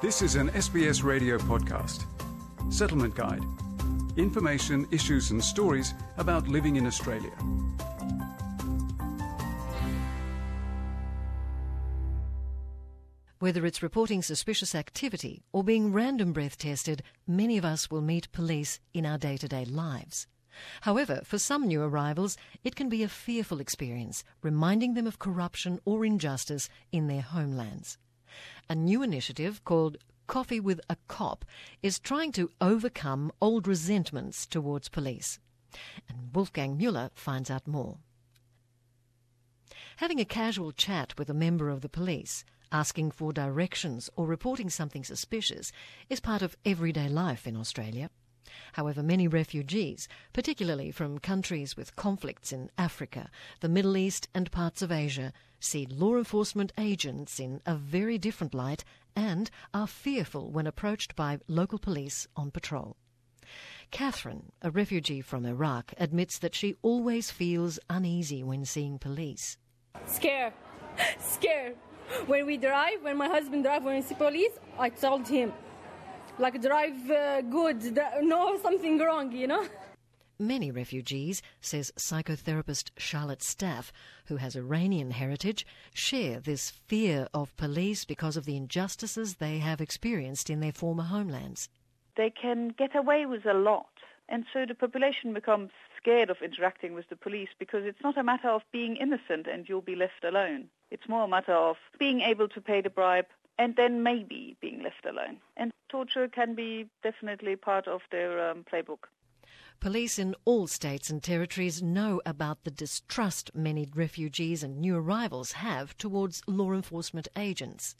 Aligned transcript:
This 0.00 0.22
is 0.22 0.36
an 0.36 0.50
SBS 0.50 1.02
radio 1.02 1.38
podcast. 1.38 2.04
Settlement 2.72 3.16
Guide. 3.16 3.42
Information, 4.16 4.86
issues, 4.92 5.32
and 5.32 5.42
stories 5.42 5.92
about 6.18 6.46
living 6.46 6.76
in 6.76 6.86
Australia. 6.86 7.32
Whether 13.40 13.66
it's 13.66 13.82
reporting 13.82 14.22
suspicious 14.22 14.72
activity 14.72 15.42
or 15.52 15.64
being 15.64 15.92
random 15.92 16.32
breath 16.32 16.58
tested, 16.58 17.02
many 17.26 17.58
of 17.58 17.64
us 17.64 17.90
will 17.90 18.00
meet 18.00 18.30
police 18.30 18.78
in 18.94 19.04
our 19.04 19.18
day 19.18 19.36
to 19.36 19.48
day 19.48 19.64
lives. 19.64 20.28
However, 20.82 21.22
for 21.24 21.40
some 21.40 21.66
new 21.66 21.82
arrivals, 21.82 22.36
it 22.62 22.76
can 22.76 22.88
be 22.88 23.02
a 23.02 23.08
fearful 23.08 23.58
experience, 23.58 24.22
reminding 24.44 24.94
them 24.94 25.08
of 25.08 25.18
corruption 25.18 25.80
or 25.84 26.04
injustice 26.04 26.68
in 26.92 27.08
their 27.08 27.22
homelands. 27.22 27.98
A 28.68 28.74
new 28.74 29.02
initiative 29.02 29.64
called 29.64 29.98
Coffee 30.26 30.60
with 30.60 30.80
a 30.90 30.96
Cop 31.08 31.44
is 31.82 31.98
trying 31.98 32.32
to 32.32 32.50
overcome 32.60 33.32
old 33.40 33.66
resentments 33.66 34.46
towards 34.46 34.88
police. 34.88 35.38
And 36.08 36.34
Wolfgang 36.34 36.76
Mueller 36.76 37.10
finds 37.14 37.50
out 37.50 37.66
more. 37.66 37.98
Having 39.96 40.20
a 40.20 40.24
casual 40.24 40.72
chat 40.72 41.18
with 41.18 41.28
a 41.28 41.34
member 41.34 41.68
of 41.68 41.80
the 41.80 41.88
police, 41.88 42.44
asking 42.70 43.10
for 43.10 43.32
directions 43.32 44.10
or 44.16 44.26
reporting 44.26 44.70
something 44.70 45.02
suspicious 45.02 45.72
is 46.08 46.20
part 46.20 46.42
of 46.42 46.56
everyday 46.64 47.08
life 47.08 47.46
in 47.46 47.56
Australia. 47.56 48.10
However, 48.72 49.02
many 49.02 49.28
refugees, 49.28 50.08
particularly 50.32 50.90
from 50.90 51.18
countries 51.18 51.76
with 51.76 51.96
conflicts 51.96 52.52
in 52.52 52.70
Africa, 52.78 53.30
the 53.60 53.68
Middle 53.68 53.96
East 53.96 54.28
and 54.34 54.50
parts 54.50 54.82
of 54.82 54.92
Asia, 54.92 55.32
see 55.60 55.86
law 55.86 56.16
enforcement 56.16 56.72
agents 56.78 57.40
in 57.40 57.60
a 57.66 57.74
very 57.74 58.18
different 58.18 58.54
light 58.54 58.84
and 59.16 59.50
are 59.74 59.86
fearful 59.86 60.50
when 60.50 60.66
approached 60.66 61.16
by 61.16 61.38
local 61.48 61.78
police 61.78 62.26
on 62.36 62.50
patrol. 62.50 62.96
Catherine, 63.90 64.52
a 64.62 64.70
refugee 64.70 65.20
from 65.20 65.46
Iraq, 65.46 65.94
admits 65.98 66.38
that 66.38 66.54
she 66.54 66.76
always 66.82 67.30
feels 67.30 67.78
uneasy 67.88 68.42
when 68.44 68.64
seeing 68.64 68.98
police. 68.98 69.56
Scared. 70.06 70.52
Scared. 71.20 71.76
When 72.26 72.46
we 72.46 72.56
drive, 72.56 73.02
when 73.02 73.16
my 73.16 73.28
husband 73.28 73.64
drive, 73.64 73.84
when 73.84 73.96
we 73.96 74.02
see 74.02 74.14
police, 74.14 74.52
I 74.78 74.90
told 74.90 75.26
him, 75.28 75.52
like 76.38 76.60
drive 76.62 77.10
uh, 77.10 77.40
good, 77.42 77.98
no 78.22 78.58
something 78.62 78.98
wrong, 78.98 79.32
you 79.32 79.46
know. 79.46 79.66
Many 80.40 80.70
refugees, 80.70 81.42
says 81.60 81.90
psychotherapist 81.96 82.90
Charlotte 82.96 83.42
Staff, 83.42 83.92
who 84.26 84.36
has 84.36 84.54
Iranian 84.54 85.10
heritage, 85.10 85.66
share 85.92 86.38
this 86.38 86.70
fear 86.70 87.26
of 87.34 87.56
police 87.56 88.04
because 88.04 88.36
of 88.36 88.44
the 88.44 88.56
injustices 88.56 89.34
they 89.34 89.58
have 89.58 89.80
experienced 89.80 90.48
in 90.48 90.60
their 90.60 90.70
former 90.70 91.02
homelands. 91.02 91.68
They 92.16 92.30
can 92.30 92.68
get 92.68 92.94
away 92.94 93.26
with 93.26 93.46
a 93.46 93.52
lot, 93.52 93.90
and 94.28 94.44
so 94.52 94.64
the 94.64 94.76
population 94.76 95.32
becomes 95.34 95.70
scared 95.96 96.30
of 96.30 96.36
interacting 96.40 96.94
with 96.94 97.08
the 97.08 97.16
police 97.16 97.48
because 97.58 97.84
it's 97.84 98.02
not 98.04 98.16
a 98.16 98.22
matter 98.22 98.48
of 98.48 98.62
being 98.70 98.94
innocent 98.94 99.48
and 99.48 99.68
you'll 99.68 99.80
be 99.80 99.96
left 99.96 100.22
alone. 100.22 100.68
It's 100.92 101.08
more 101.08 101.24
a 101.24 101.28
matter 101.28 101.54
of 101.54 101.78
being 101.98 102.20
able 102.20 102.48
to 102.50 102.60
pay 102.60 102.80
the 102.80 102.90
bribe 102.90 103.26
and 103.58 103.74
then 103.74 104.04
maybe 104.04 104.56
being 104.60 104.84
left 104.84 105.04
alone. 105.04 105.38
And 105.56 105.72
torture 105.88 106.28
can 106.28 106.54
be 106.54 106.88
definitely 107.02 107.56
part 107.56 107.88
of 107.88 108.02
their 108.12 108.50
um, 108.50 108.64
playbook. 108.72 109.08
Police 109.80 110.18
in 110.18 110.34
all 110.44 110.66
states 110.66 111.08
and 111.08 111.22
territories 111.22 111.80
know 111.80 112.20
about 112.26 112.64
the 112.64 112.70
distrust 112.70 113.54
many 113.54 113.86
refugees 113.94 114.64
and 114.64 114.80
new 114.80 114.96
arrivals 114.96 115.52
have 115.52 115.96
towards 115.96 116.42
law 116.48 116.72
enforcement 116.72 117.28
agents. 117.36 117.94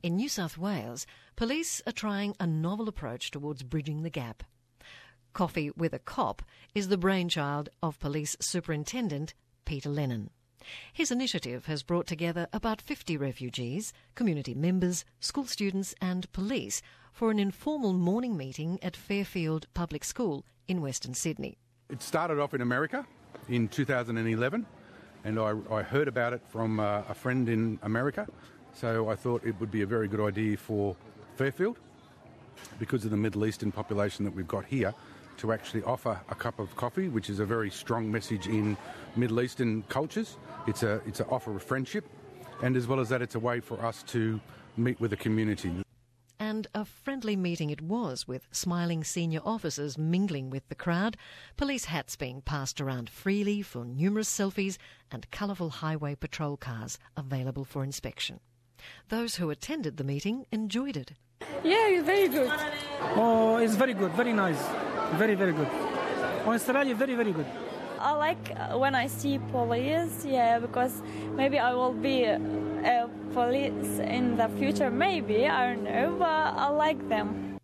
In 0.00 0.14
New 0.14 0.28
South 0.28 0.56
Wales, 0.56 1.06
police 1.34 1.82
are 1.88 1.92
trying 1.92 2.36
a 2.38 2.46
novel 2.46 2.88
approach 2.88 3.32
towards 3.32 3.64
bridging 3.64 4.02
the 4.02 4.10
gap. 4.10 4.44
Coffee 5.32 5.72
with 5.76 5.92
a 5.92 5.98
Cop 5.98 6.42
is 6.72 6.86
the 6.86 6.96
brainchild 6.96 7.68
of 7.82 7.98
Police 7.98 8.36
Superintendent 8.38 9.34
Peter 9.64 9.88
Lennon. 9.88 10.30
His 10.92 11.10
initiative 11.10 11.66
has 11.66 11.82
brought 11.82 12.06
together 12.06 12.46
about 12.52 12.80
50 12.80 13.16
refugees, 13.16 13.92
community 14.14 14.54
members, 14.54 15.04
school 15.18 15.46
students, 15.46 15.96
and 16.00 16.30
police 16.32 16.80
for 17.18 17.32
an 17.32 17.40
informal 17.40 17.92
morning 17.92 18.36
meeting 18.36 18.78
at 18.80 18.96
Fairfield 18.96 19.66
Public 19.74 20.04
School 20.04 20.44
in 20.68 20.80
Western 20.80 21.14
Sydney. 21.14 21.58
It 21.90 22.00
started 22.00 22.38
off 22.38 22.54
in 22.54 22.60
America 22.60 23.04
in 23.48 23.66
2011, 23.66 24.64
and 25.24 25.40
I, 25.40 25.52
I 25.68 25.82
heard 25.82 26.06
about 26.06 26.32
it 26.32 26.40
from 26.46 26.78
uh, 26.78 27.02
a 27.08 27.14
friend 27.14 27.48
in 27.48 27.80
America, 27.82 28.28
so 28.72 29.08
I 29.08 29.16
thought 29.16 29.44
it 29.44 29.58
would 29.58 29.72
be 29.72 29.82
a 29.82 29.86
very 29.86 30.06
good 30.06 30.20
idea 30.20 30.56
for 30.56 30.94
Fairfield 31.34 31.80
because 32.78 33.04
of 33.04 33.10
the 33.10 33.16
Middle 33.16 33.46
Eastern 33.46 33.72
population 33.72 34.24
that 34.24 34.32
we've 34.32 34.46
got 34.46 34.64
here 34.64 34.94
to 35.38 35.52
actually 35.52 35.82
offer 35.82 36.20
a 36.30 36.36
cup 36.36 36.60
of 36.60 36.76
coffee, 36.76 37.08
which 37.08 37.30
is 37.30 37.40
a 37.40 37.44
very 37.44 37.68
strong 37.68 38.08
message 38.08 38.46
in 38.46 38.76
Middle 39.16 39.40
Eastern 39.40 39.82
cultures. 39.88 40.36
It's 40.68 40.84
a 40.84 41.02
it's 41.04 41.18
an 41.18 41.26
offer 41.30 41.56
of 41.56 41.64
friendship, 41.64 42.04
and 42.62 42.76
as 42.76 42.86
well 42.86 43.00
as 43.00 43.08
that, 43.08 43.22
it's 43.22 43.34
a 43.34 43.40
way 43.40 43.58
for 43.58 43.84
us 43.84 44.04
to 44.04 44.40
meet 44.76 45.00
with 45.00 45.10
the 45.10 45.16
community. 45.16 45.72
And 46.58 46.66
a 46.74 46.84
friendly 46.84 47.36
meeting 47.36 47.70
it 47.70 47.80
was, 47.80 48.26
with 48.26 48.48
smiling 48.50 49.04
senior 49.04 49.38
officers 49.44 49.96
mingling 49.96 50.50
with 50.50 50.68
the 50.68 50.74
crowd, 50.74 51.16
police 51.56 51.84
hats 51.84 52.16
being 52.16 52.40
passed 52.40 52.80
around 52.80 53.08
freely 53.08 53.62
for 53.62 53.84
numerous 53.84 54.28
selfies, 54.28 54.76
and 55.12 55.30
colourful 55.30 55.70
highway 55.70 56.16
patrol 56.16 56.56
cars 56.56 56.98
available 57.16 57.64
for 57.64 57.84
inspection. 57.84 58.40
Those 59.08 59.36
who 59.36 59.50
attended 59.50 59.98
the 59.98 60.02
meeting 60.02 60.46
enjoyed 60.50 60.96
it. 60.96 61.12
Yeah, 61.62 61.90
it's 61.90 62.04
very 62.04 62.26
good. 62.26 62.50
Oh, 63.14 63.58
it's 63.58 63.76
very 63.76 63.94
good, 63.94 64.10
very 64.14 64.32
nice, 64.32 64.60
very, 65.12 65.36
very 65.36 65.52
good. 65.52 65.68
Oh, 66.44 66.54
Australia, 66.54 66.92
very, 66.96 67.14
very 67.14 67.30
good. 67.30 67.46
I 68.00 68.14
like 68.14 68.50
uh, 68.56 68.76
when 68.78 68.96
I 68.96 69.06
see 69.06 69.38
police, 69.52 70.24
yeah, 70.24 70.58
because 70.58 71.02
maybe 71.36 71.60
I 71.60 71.72
will 71.74 71.92
be 71.92 72.24
a 72.24 73.08
police 73.32 73.98
in 73.98 74.36
the 74.36 74.48
future, 74.58 74.90
maybe, 74.90 75.46
I 75.46 75.74
don't 75.74 75.84
know, 75.84 76.16
but 76.18 76.26
I 76.26 76.68
like 76.68 77.08
them. 77.08 77.58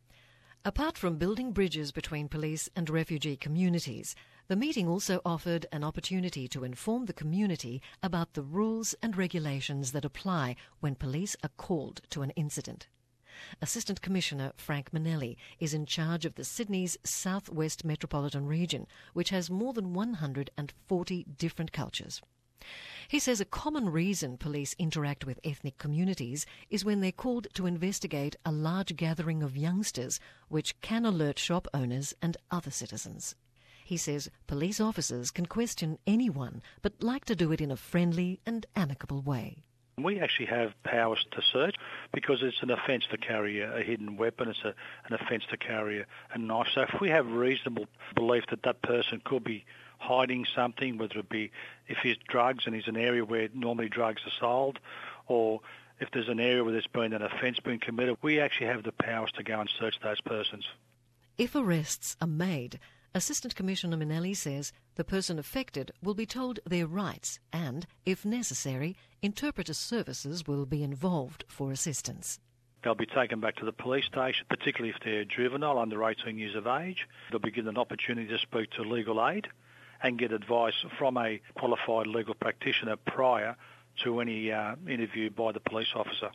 Apart 0.64 0.96
from 0.96 1.18
building 1.18 1.52
bridges 1.52 1.92
between 1.92 2.28
police 2.28 2.70
and 2.74 2.88
refugee 2.88 3.36
communities, 3.36 4.14
the 4.48 4.56
meeting 4.56 4.88
also 4.88 5.20
offered 5.24 5.66
an 5.72 5.84
opportunity 5.84 6.48
to 6.48 6.64
inform 6.64 7.04
the 7.04 7.12
community 7.12 7.82
about 8.02 8.32
the 8.32 8.42
rules 8.42 8.94
and 9.02 9.16
regulations 9.16 9.92
that 9.92 10.04
apply 10.04 10.56
when 10.80 10.94
police 10.94 11.36
are 11.42 11.50
called 11.56 12.00
to 12.10 12.22
an 12.22 12.30
incident. 12.30 12.88
Assistant 13.60 14.00
Commissioner 14.00 14.52
Frank 14.56 14.90
Mennilli 14.92 15.36
is 15.58 15.74
in 15.74 15.86
charge 15.86 16.24
of 16.24 16.36
the 16.36 16.44
Sydney's 16.44 16.96
Southwest 17.04 17.84
Metropolitan 17.84 18.46
Region, 18.46 18.86
which 19.12 19.30
has 19.30 19.50
more 19.50 19.72
than 19.72 19.92
140 19.92 21.26
different 21.36 21.72
cultures. 21.72 22.22
He 23.08 23.18
says 23.18 23.40
a 23.40 23.44
common 23.44 23.90
reason 23.90 24.36
police 24.36 24.74
interact 24.78 25.24
with 25.24 25.40
ethnic 25.44 25.78
communities 25.78 26.46
is 26.70 26.84
when 26.84 27.00
they're 27.00 27.12
called 27.12 27.48
to 27.54 27.66
investigate 27.66 28.36
a 28.44 28.52
large 28.52 28.96
gathering 28.96 29.42
of 29.42 29.56
youngsters, 29.56 30.20
which 30.48 30.80
can 30.80 31.04
alert 31.04 31.38
shop 31.38 31.68
owners 31.74 32.14
and 32.22 32.36
other 32.50 32.70
citizens. 32.70 33.36
He 33.84 33.98
says 33.98 34.30
police 34.46 34.80
officers 34.80 35.30
can 35.30 35.46
question 35.46 35.98
anyone, 36.06 36.62
but 36.80 37.02
like 37.02 37.26
to 37.26 37.36
do 37.36 37.52
it 37.52 37.60
in 37.60 37.70
a 37.70 37.76
friendly 37.76 38.40
and 38.46 38.64
amicable 38.74 39.20
way. 39.20 39.64
We 39.96 40.18
actually 40.18 40.46
have 40.46 40.72
powers 40.82 41.24
to 41.30 41.42
search 41.52 41.76
because 42.12 42.42
it's 42.42 42.62
an 42.62 42.70
offence 42.70 43.04
to 43.12 43.18
carry 43.18 43.60
a, 43.60 43.80
hidden 43.82 44.16
weapon. 44.16 44.48
It's 44.48 44.64
a, 44.64 44.74
an 45.06 45.12
offence 45.12 45.44
to 45.50 45.56
carry 45.56 46.00
a, 46.00 46.06
a 46.32 46.38
knife. 46.38 46.68
So 46.74 46.80
if 46.80 47.00
we 47.00 47.10
have 47.10 47.26
reasonable 47.26 47.86
belief 48.16 48.44
that 48.50 48.64
that 48.64 48.82
person 48.82 49.20
could 49.24 49.44
be 49.44 49.64
hiding 50.04 50.46
something, 50.54 50.98
whether 50.98 51.18
it 51.18 51.28
be 51.28 51.50
if 51.88 51.98
he's 52.02 52.16
drugs 52.28 52.64
and 52.66 52.74
he's 52.74 52.88
an 52.88 52.96
area 52.96 53.24
where 53.24 53.48
normally 53.54 53.88
drugs 53.88 54.22
are 54.26 54.32
sold, 54.38 54.78
or 55.26 55.60
if 56.00 56.10
there's 56.12 56.28
an 56.28 56.40
area 56.40 56.62
where 56.62 56.72
there's 56.72 56.86
been 56.86 57.12
an 57.12 57.22
offence 57.22 57.58
being 57.60 57.80
committed, 57.80 58.16
we 58.22 58.40
actually 58.40 58.66
have 58.66 58.82
the 58.82 58.92
powers 58.92 59.30
to 59.36 59.42
go 59.42 59.60
and 59.60 59.70
search 59.78 59.94
those 60.02 60.20
persons. 60.20 60.66
If 61.38 61.54
arrests 61.54 62.16
are 62.20 62.28
made, 62.28 62.78
Assistant 63.14 63.54
Commissioner 63.54 63.96
Mennilli 63.96 64.36
says 64.36 64.72
the 64.96 65.04
person 65.04 65.38
affected 65.38 65.92
will 66.02 66.14
be 66.14 66.26
told 66.26 66.60
their 66.66 66.86
rights 66.86 67.38
and, 67.52 67.86
if 68.04 68.24
necessary, 68.24 68.96
interpreter 69.22 69.74
services 69.74 70.46
will 70.46 70.66
be 70.66 70.82
involved 70.82 71.44
for 71.48 71.70
assistance. 71.70 72.40
They'll 72.82 72.94
be 72.94 73.06
taken 73.06 73.40
back 73.40 73.56
to 73.56 73.64
the 73.64 73.72
police 73.72 74.04
station, 74.04 74.44
particularly 74.50 74.94
if 74.94 75.02
they're 75.02 75.24
juvenile 75.24 75.78
under 75.78 76.04
18 76.04 76.36
years 76.38 76.54
of 76.54 76.66
age. 76.66 77.06
They'll 77.30 77.40
be 77.40 77.50
given 77.50 77.68
an 77.68 77.78
opportunity 77.78 78.26
to 78.28 78.38
speak 78.38 78.70
to 78.72 78.82
legal 78.82 79.26
aid 79.26 79.48
and 80.04 80.18
get 80.18 80.32
advice 80.32 80.84
from 80.98 81.16
a 81.16 81.40
qualified 81.54 82.06
legal 82.06 82.34
practitioner 82.34 82.94
prior 82.94 83.56
to 84.04 84.20
any 84.20 84.52
uh, 84.52 84.76
interview 84.86 85.30
by 85.30 85.50
the 85.50 85.60
police 85.60 85.92
officer. 85.96 86.30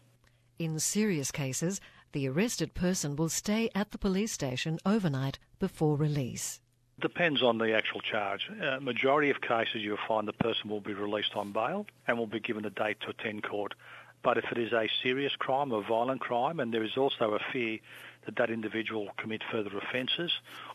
In 0.58 0.80
serious 0.80 1.32
cases, 1.32 1.80
the 2.12 2.28
arrested 2.28 2.74
person 2.74 3.16
will 3.16 3.30
stay 3.30 3.70
at 3.76 3.92
the 3.92 4.00
police 4.00 4.32
station 4.32 4.80
overnight 4.86 5.38
before 5.60 5.96
release. 5.96 6.60
Depends 7.00 7.44
on 7.44 7.60
the 7.60 7.74
actual 7.74 8.02
charge. 8.02 8.50
Uh, 8.62 8.80
majority 8.82 9.30
of 9.30 9.40
cases 9.40 9.84
you'll 9.84 9.98
find 10.08 10.28
the 10.28 10.34
person 10.34 10.70
will 10.70 10.82
be 10.82 10.94
released 10.94 11.36
on 11.36 11.54
bail 11.54 11.86
and 12.08 12.18
will 12.18 12.28
be 12.28 12.40
given 12.40 12.66
a 12.66 12.70
date 12.72 13.00
to 13.02 13.10
attend 13.10 13.44
court 13.44 13.76
But 14.22 14.38
if 14.38 14.46
it 14.52 14.58
is 14.58 14.74
a 14.74 14.90
serious 15.02 15.36
crime, 15.38 15.72
a 15.72 15.82
violent 15.82 16.22
crime, 16.22 16.60
and 16.60 16.74
there 16.74 16.84
is 16.84 16.98
also 16.98 17.36
a 17.36 17.40
fear 17.54 17.80
that 18.26 18.36
that 18.38 18.50
individual 18.50 19.10
commit 19.18 19.42
further 19.52 19.78
offences 19.78 20.32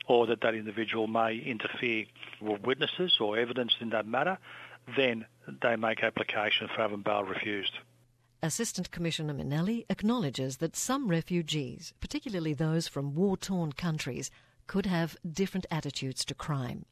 or 0.07 0.27
that 0.27 0.41
that 0.41 0.55
individual 0.55 1.07
may 1.07 1.37
interfere 1.37 2.07
with 2.41 2.63
witnesses 2.63 3.19
or 3.21 3.39
evidence 3.39 3.75
in 3.81 3.91
that 3.91 4.07
matter, 4.07 4.39
then 4.97 5.27
they 5.63 5.77
make 5.77 6.03
application 6.03 6.69
for 6.69 6.83
having 6.83 7.03
bail 7.03 7.23
refused. 7.23 7.73
Assistant 8.43 8.91
Commissioner 8.91 9.33
Mennilli 9.33 9.87
acknowledges 9.89 10.59
that 10.59 10.77
some 10.77 11.09
refugees, 11.09 11.95
particularly 12.01 12.53
those 12.53 12.87
from 12.87 13.15
war 13.15 13.37
torn 13.37 13.73
countries, 13.73 14.31
could 14.67 14.87
have 14.87 15.17
different 15.31 15.67
attitudes 15.71 16.25
to 16.27 16.35
crime. 16.35 16.85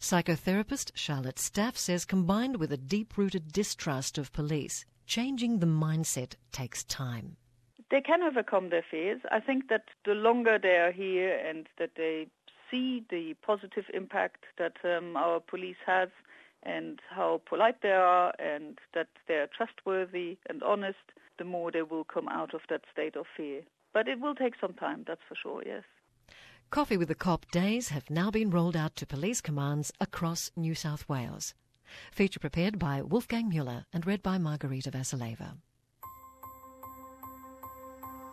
Psychotherapist 0.00 0.92
Charlotte 0.94 1.38
Staff 1.38 1.76
says 1.76 2.04
combined 2.04 2.58
with 2.58 2.70
a 2.70 2.76
deep 2.76 3.18
rooted 3.18 3.50
distrust 3.50 4.18
of 4.18 4.32
police, 4.32 4.84
changing 5.06 5.58
the 5.58 5.66
mindset 5.66 6.34
takes 6.52 6.84
time. 6.84 7.36
They 7.94 8.00
can 8.00 8.24
overcome 8.24 8.70
their 8.70 8.84
fears. 8.90 9.20
I 9.30 9.38
think 9.38 9.68
that 9.68 9.84
the 10.04 10.14
longer 10.14 10.58
they 10.60 10.78
are 10.78 10.90
here 10.90 11.38
and 11.48 11.68
that 11.78 11.90
they 11.96 12.26
see 12.68 13.04
the 13.08 13.34
positive 13.34 13.84
impact 13.94 14.46
that 14.58 14.72
um, 14.82 15.16
our 15.16 15.38
police 15.38 15.76
have 15.86 16.10
and 16.64 16.98
how 17.08 17.40
polite 17.48 17.82
they 17.82 17.92
are 17.92 18.32
and 18.40 18.80
that 18.94 19.06
they're 19.28 19.46
trustworthy 19.46 20.38
and 20.48 20.60
honest, 20.64 21.04
the 21.38 21.44
more 21.44 21.70
they 21.70 21.82
will 21.82 22.02
come 22.02 22.26
out 22.26 22.52
of 22.52 22.62
that 22.68 22.80
state 22.92 23.14
of 23.14 23.26
fear. 23.36 23.60
But 23.92 24.08
it 24.08 24.18
will 24.18 24.34
take 24.34 24.54
some 24.60 24.74
time, 24.74 25.04
that's 25.06 25.22
for 25.28 25.36
sure, 25.40 25.62
yes. 25.64 25.84
Coffee 26.70 26.96
with 26.96 27.06
the 27.06 27.14
Cop 27.14 27.48
days 27.52 27.90
have 27.90 28.10
now 28.10 28.28
been 28.28 28.50
rolled 28.50 28.76
out 28.76 28.96
to 28.96 29.06
police 29.06 29.40
commands 29.40 29.92
across 30.00 30.50
New 30.56 30.74
South 30.74 31.08
Wales. 31.08 31.54
Feature 32.10 32.40
prepared 32.40 32.76
by 32.76 33.02
Wolfgang 33.02 33.48
Mueller 33.48 33.86
and 33.92 34.04
read 34.04 34.20
by 34.20 34.36
Margarita 34.36 34.90
Vasileva. 34.90 35.58